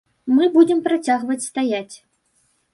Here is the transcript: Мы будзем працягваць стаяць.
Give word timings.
Мы 0.37 0.47
будзем 0.55 0.81
працягваць 0.87 1.39
стаяць. 1.49 1.95